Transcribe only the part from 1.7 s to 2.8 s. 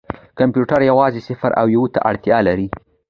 یو ته اړتیا لري.